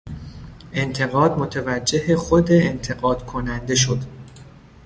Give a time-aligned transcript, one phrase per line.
[0.73, 3.99] انتقاد متوجه خود انتقاد کننده شد.